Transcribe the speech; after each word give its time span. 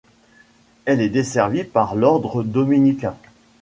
Elle 0.85 0.99
est 0.99 1.09
desservie 1.09 1.63
par 1.63 1.93
l'ordre 1.93 2.41
dominicain. 2.41 3.15